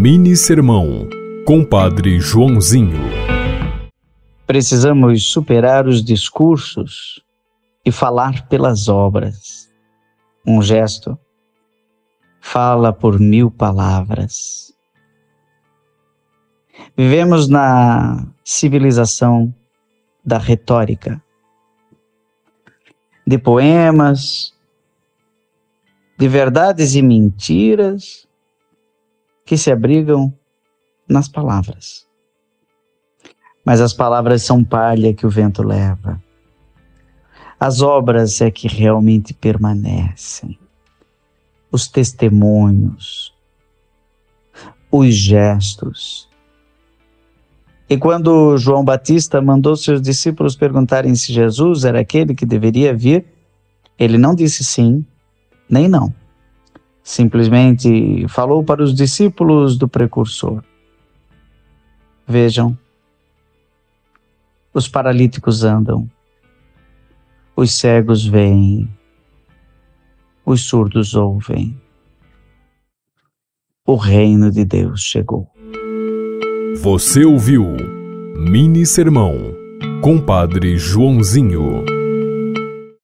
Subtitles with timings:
[0.00, 1.08] Mini Sermão,
[1.44, 3.00] Compadre Joãozinho.
[4.46, 7.20] Precisamos superar os discursos
[7.84, 9.68] e falar pelas obras.
[10.46, 11.18] Um gesto
[12.40, 14.72] fala por mil palavras.
[16.96, 19.52] Vivemos na civilização
[20.24, 21.20] da retórica,
[23.26, 24.54] de poemas,
[26.16, 28.27] de verdades e mentiras
[29.48, 30.30] que se abrigam
[31.08, 32.06] nas palavras.
[33.64, 36.22] Mas as palavras são palha que o vento leva.
[37.58, 40.58] As obras é que realmente permanecem.
[41.72, 43.34] Os testemunhos,
[44.92, 46.28] os gestos.
[47.88, 53.24] E quando João Batista mandou seus discípulos perguntarem se Jesus era aquele que deveria vir,
[53.98, 55.06] ele não disse sim,
[55.70, 56.12] nem não
[57.08, 60.62] simplesmente falou para os discípulos do precursor:
[62.26, 62.78] Vejam,
[64.74, 66.08] os paralíticos andam,
[67.56, 68.86] os cegos veem,
[70.44, 71.80] os surdos ouvem.
[73.86, 75.48] O reino de Deus chegou.
[76.82, 77.64] Você ouviu
[78.36, 79.34] Mini Sermão,
[80.02, 81.97] Compadre Joãozinho.